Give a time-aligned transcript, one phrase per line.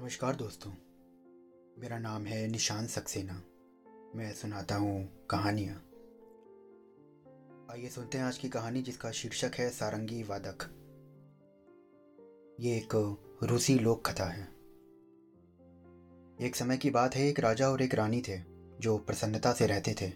[0.00, 0.70] नमस्कार दोस्तों।
[1.78, 3.42] मेरा नाम है निशान सक्सेना।
[4.14, 5.74] मैं सुनाता हूँ कहानियाँ।
[7.70, 10.62] आइए सुनते हैं आज की कहानी जिसका शीर्षक है सारंगी वादक।
[12.60, 14.48] ये एक रूसी लोक कथा है।
[16.40, 18.40] एक समय की बात है, एक राजा और एक रानी थे
[18.80, 20.10] जो प्रसन्नता से रहते थे,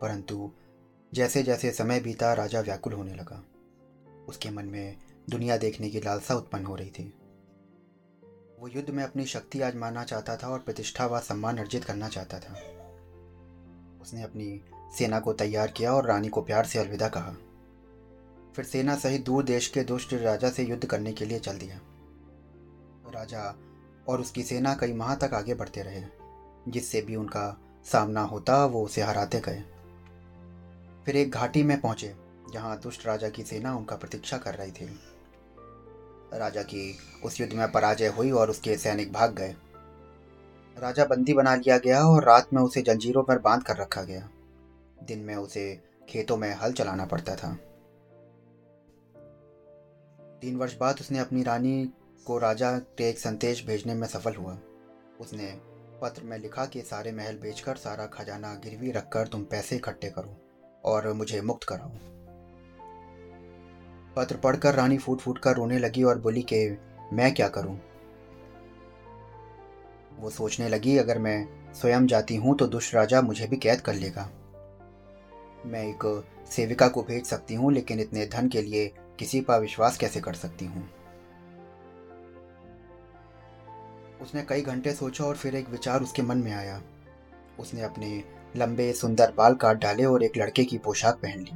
[0.00, 0.50] परंतु
[1.14, 3.44] जैसे जैसे समय बीता, राजा व्याकुल होने लगा।
[4.28, 4.96] उसके मन में
[5.30, 7.14] दुनिया देखने की लालसा उत्पन्न हो रही थी।
[8.64, 12.38] वो युद्ध में अपनी शक्ति आजमाना चाहता था और प्रतिष्ठा व सम्मान अर्जित करना चाहता
[12.38, 12.52] था।
[14.02, 14.64] उसने अपनी
[14.98, 17.34] सेना को तैयार किया और रानी को प्यार से अलविदा कहा।
[18.56, 21.80] फिर सेना सहित दूर देश के दुष्ट राजा से युद्ध करने के लिए चल दिया।
[23.14, 23.56] राजा
[24.08, 26.02] और उसकी सेना कई माह तक आगे बढ़ते रहे,
[26.68, 29.64] जिससे भी उनका सामना होता, वो उसे हराते गए।
[31.06, 32.16] फिर एक घाटी में पहुँचे,
[32.52, 35.13] जहाँ दुष्ट राजा की सेना उनका प्रतीक्षा कर रही थी।
[36.38, 39.54] राजा की उस युद्ध में पराजय हुई और उसके सैनिक भाग गए।
[40.78, 44.30] राजा बंदी बना लिया गया और रात में उसे जंजीरों पर बाँध कर रखा गया।
[45.02, 47.58] दिन में उसे खेतों में हल चलाना पड़ता था।
[50.42, 51.92] तीन वर्ष बाद उसने अपनी रानी
[52.26, 54.58] को राजा के एक संदेश भेजने में सफल हुआ।
[55.20, 55.60] उसने
[56.02, 60.36] पत्र में लिखा कि सारे महल बेचकर सारा खजाना गिरवी रखकर तुम पैसे इकट्ठे करो
[60.84, 61.90] और मुझे मुक्त कराओ।
[64.16, 66.78] पत्र पढ़कर रानी फूट फूट कर रोने लगी और बोली कि
[67.12, 67.78] मैं क्या करूँ?
[70.20, 73.94] वो सोचने लगी, अगर मैं स्वयं जाती हूँ तो दुष्ट राजा मुझे भी कैद कर
[73.94, 74.28] लेगा।
[75.66, 78.86] मैं एक सेविका को भेज सकती हूँ, लेकिन इतने धन के लिए
[79.18, 80.88] किसी पर विश्वास कैसे कर सकती हूँ?
[84.22, 86.80] उसने कई घंटे सोचा और फिर एक विचार उसके मन में आया।
[87.60, 88.22] उसने अपने
[88.56, 91.52] लंबे सुंदर बाल काट डाले और एक लड़के की पोशाक पहन ली।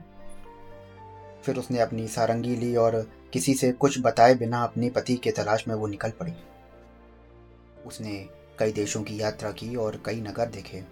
[1.45, 5.69] फिर उसने अपनी सारंगी ली और किसी से कुछ बताए बिना अपने पति के तलाश
[5.69, 6.33] में वो निकल पड़ी।
[7.87, 10.85] उसने कई देशों की यात्रा की और कई नगर देखे।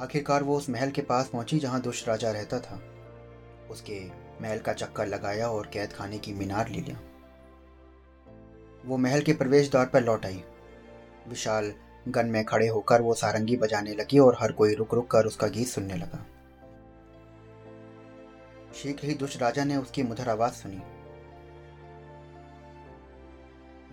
[0.00, 2.80] आखिरकार वो उस महल के पास पहुँची जहाँ दुष्ट राजा रहता था।
[3.70, 4.00] उसके
[4.42, 7.00] महल का चक्कर लगाया और कैद खाने की मीनार ले लिया।
[8.86, 10.42] वो महल के प्रवेश द्वार पर लौट आई।
[11.28, 11.72] विशाल
[12.08, 15.46] गन में खड़े होकर वो सारंगी बजाने लगी और हर कोई रुक रुक कर उसका
[15.46, 16.26] गीत सुनने लगा।
[18.82, 20.82] शीघ्र ही दुष्ट राजा ने उसकी मधुर आवाज़ सुनी।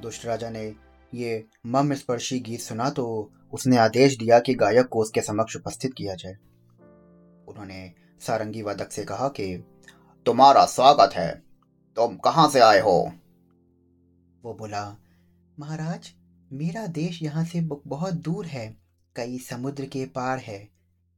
[0.01, 0.75] दुष्ट राजा ने
[1.13, 5.93] ये मम स्पर्शी गीत सुना तो उसने आदेश दिया कि गायक को उसके समक्ष उपस्थित
[5.93, 6.33] किया जाए।
[7.47, 9.63] उन्होंने सारंगी वादक से कहा कि,
[10.25, 11.43] तुम्हारा स्वागत है।
[11.95, 13.11] तुम कहाँ से आए हो?
[14.43, 14.97] वो बोला,
[15.59, 16.13] महाराज,
[16.53, 18.77] मेरा देश यहाँ से बहुत दूर है।
[19.15, 20.69] कई समुद्र के पार है।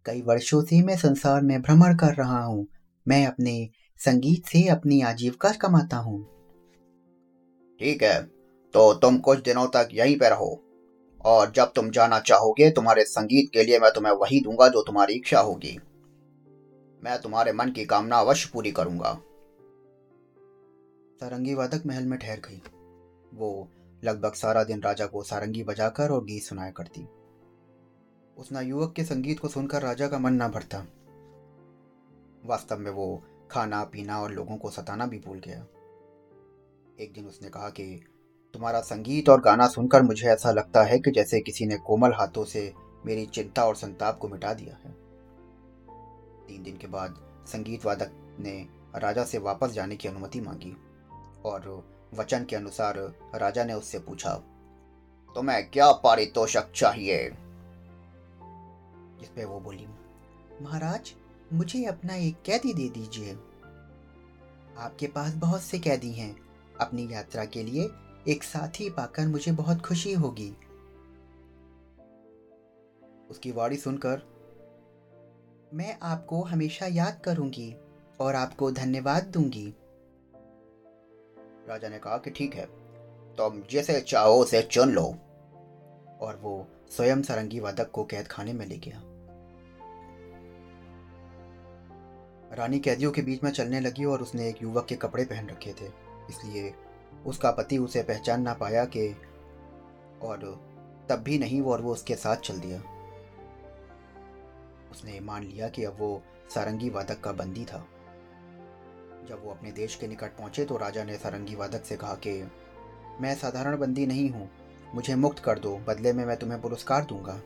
[0.05, 2.67] कई वर्षों से मैं संसार में भ्रमण कर रहा हूँ।
[3.07, 6.21] मैं अपने संगीत से अपनी आजीविका कमाता हूँ।
[7.79, 8.23] ठीक है
[8.73, 10.61] तो तुम कुछ दिनों तक यहीं पर रहो।
[11.25, 15.13] और जब तुम जाना चाहोगे तुम्हारे संगीत के लिए मैं तुम्हें वही दूँगा जो तुम्हारी
[15.13, 15.77] इच्छा होगी।
[17.03, 19.13] मैं तुम्हारे मन की कामना अवश्य पूरी करूँगा।
[21.19, 22.61] सारंगी वादक महल में ठहर गई।
[23.33, 23.67] वो
[24.03, 27.07] लगभग सारा दिन राजा को सारंगी बजाकर और गीत सुनाया करती।
[28.37, 30.85] उस युवक के संगीत को सुनकर राजा का मन ना भरता।
[32.45, 35.65] वास्तव में वो खाना, पीना और लोगों को सताना भी भूल गया।
[36.99, 38.05] एक दिन उसने कहा कि,
[38.53, 42.43] तुम्हारा संगीत और गाना सुनकर मुझे ऐसा लगता है कि जैसे किसी ने कोमल हाथों
[42.43, 42.73] से
[43.05, 44.91] मेरी चिंता और संताप को मिटा दिया है।
[46.47, 47.15] तीन दिन के बाद
[47.47, 50.77] संगीत वादक ने राजा से वापस जाने की अनुमति मांगी
[51.45, 52.97] और वचन के अनुसार
[53.35, 54.33] राजा ने उससे पूछा,
[55.35, 57.29] तुम्हें क्या पारितोषक चाहिए?
[59.19, 59.87] जिसपे वो बोली,
[60.61, 61.13] महाराज
[61.53, 63.33] मुझे अपना एक कैदी दे दीजिए।
[64.77, 66.35] आपके पास बहुत से कैदी हैं।
[66.81, 67.89] अपनी यात्रा के लिए
[68.27, 70.57] एक साथी पाकर मुझे बहुत खुशी होगी।
[73.29, 74.21] उसकी वाणी सुनकर
[75.73, 77.75] मैं आपको हमेशा याद करूँगी
[78.19, 79.75] और आपको धन्यवाद दूँगी।
[81.69, 85.15] राजा ने कहा कि ठीक है, तुम तो जैसे चाहो उसे चुन लो।
[86.21, 89.03] और वो स्वयं सारंगी वादक को कैद खाने में ले गया।
[92.55, 95.73] रानी कैदियों के बीच में चलने लगी और उसने एक युवक के कपड़े पहन रखे
[95.73, 95.85] थे,
[96.29, 96.73] इसलिए
[97.25, 99.07] उसका पति उसे पहचान ना पाया कि,
[100.21, 100.39] और
[101.09, 102.81] तब भी नहीं वो और वो उसके साथ चल दिया।
[104.91, 107.85] उसने मान लिया कि अब वो सारंगी वादक का बंदी था।
[109.29, 112.31] जब वो अपने देश के निकट पहुँचे तो राजा ने सारंगी वादक से कहा कि,
[113.21, 114.49] मैं साधारण बंदी नहीं हूँ,
[114.95, 117.37] मुझे मुक्त कर दो, बदले में मैं तुम्हें पुरस्कार दूँगा।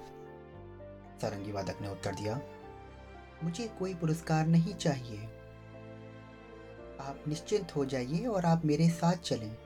[1.22, 2.40] सारंगी वादक ने उत्तर दिया
[3.44, 5.26] मुझे कोई पुरस्कार नहीं चाहिए।
[7.02, 9.58] आप निश्चिंत हो जाइए और आप मेरे साथ चलें।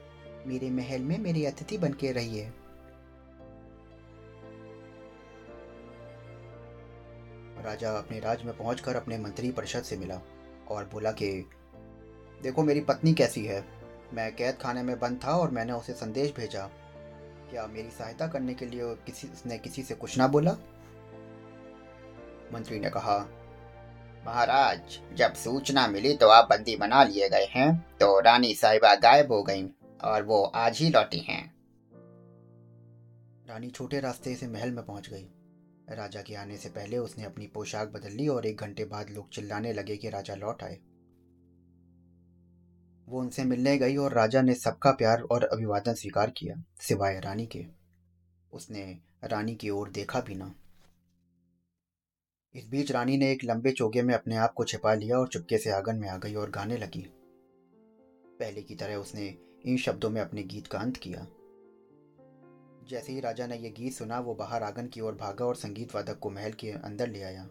[0.47, 2.53] मेरे महल में मेरे अतिथि बन के रहिए।
[7.61, 10.21] राजा अपने राज में पहुंचकर अपने मंत्री परिषद से मिला
[10.67, 11.49] और बोला कि,
[12.41, 13.65] देखो मेरी पत्नी कैसी है।
[14.13, 16.69] मैं कैद खाने में बंद था और मैंने उसे संदेश भेजा।
[17.51, 20.51] क्या मेरी सहायता करने के लिए किसी, उसने किसी से कुछ ना बोला?
[22.53, 23.27] मंत्री ने कहा
[24.25, 29.31] महाराज, जब सूचना मिली तो आप बंदी बना लिए गए हैं तो रानी साहिबा गायब
[29.31, 29.67] हो गईं
[30.03, 31.43] और वो आज ही लौटी हैं।
[33.47, 35.27] रानी छोटे रास्ते से महल में पहुँच गई।
[35.89, 39.29] राजा के आने से पहले उसने अपनी पोशाक बदल ली और एक घंटे बाद लोग
[39.29, 40.79] चिल्लाने लगे कि राजा लौट आए।
[43.07, 47.45] वो उनसे मिलने गई और राजा ने सबका प्यार और अभिवादन स्वीकार किया, सिवाय रानी
[47.45, 47.65] के।
[48.53, 50.53] उसने रानी की ओर देखा भी ना।
[52.55, 55.57] इस बीच रानी ने एक लंबे चोगे में अपने आप को छिपा लिया और चुपके
[55.57, 57.01] से आँगन में आ गई और गाने लगी।
[58.39, 61.27] पहले की तरह उसने इन शब्दों में अपने गीत का अंत किया।
[62.89, 65.95] जैसे ही राजा ने यह गीत सुना, वो बाहर आँगन की ओर भागा और संगीत
[65.95, 67.43] वादक को महल के अंदर ले आया।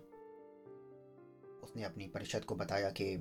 [1.63, 3.15] उसने अपनी परिषद को बताया कि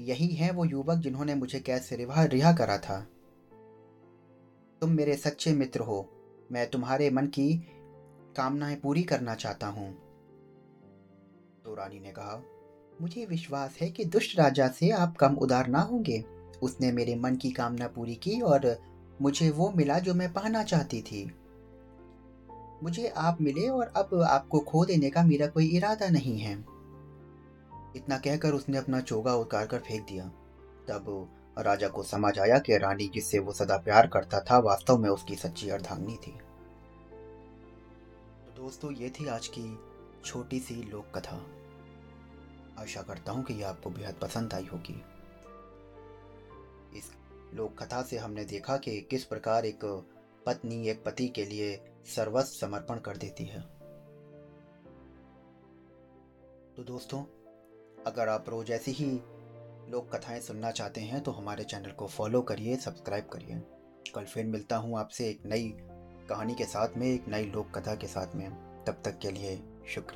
[0.00, 3.00] यही है वो युवक जिन्होंने मुझे कैद से रिहा रिहा करा था।
[4.80, 6.08] तुम मेरे सच्चे मित्र हो।
[6.52, 7.54] मैं तुम्हारे मन की
[8.36, 10.05] कामनाएँ पूरी करना चाहता हूँ।
[11.66, 12.42] तो रानी ने कहा,
[13.00, 16.24] मुझे विश्वास है कि दुष्ट राजा से आप कम उदार ना होंगे।
[16.62, 18.76] उसने मेरे मन की कामना पूरी की और
[19.22, 21.24] मुझे वो मिला जो मैं पाना चाहती थी।
[22.82, 26.52] मुझे आप मिले और अब आपको खो देने का मेरा कोई इरादा नहीं है।
[27.96, 30.24] इतना कहकर उसने अपना चोगा उतार कर फेंक दिया।
[30.88, 31.28] तब
[31.58, 35.34] राजा को समझ आया कि रानी जिससे वो सदा प्यार करता था, वास्तव में उसकी
[35.34, 36.32] सच्ची अर्धांगनी थी।
[38.46, 39.95] तो दोस्तों, ये थी आज की
[40.26, 41.46] छोटी सी लोक कथा
[42.82, 45.04] आशा करता हूँ कि यह आपको बेहद पसंद आई होगी।
[46.98, 47.12] इस
[47.54, 49.84] लोक कथा से हमने देखा कि किस प्रकार एक
[50.46, 53.60] पत्नी एक पति के लिए सर्वस्व समर्पण कर देती है।
[56.76, 57.22] तो दोस्तों,
[58.06, 59.10] अगर आप रोज ऐसी ही
[59.92, 63.62] लोक कथाएँ सुनना चाहते हैं तो हमारे चैनल को फॉलो करिए, सब्सक्राइब करिए।
[64.14, 65.76] कल फिर मिलता हूँ आपसे एक नई
[66.28, 69.56] कहानी के साथ में, एक नई लोक कथा के साथ में। तब तक के लिए
[69.56, 70.04] शुक्रिया।